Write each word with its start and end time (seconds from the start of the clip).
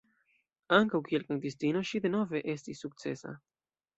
Ankaŭ 0.77 1.01
kiel 1.09 1.25
kantistino 1.27 1.85
ŝi 1.91 2.03
denove 2.05 2.43
estis 2.57 2.83
sukcesa. 2.87 3.37